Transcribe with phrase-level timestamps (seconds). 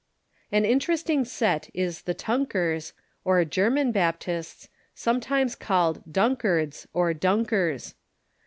[0.51, 7.93] An interesting sect is the Tunkers, or German Baptists, sometimes called Dunkards, or Dunkers.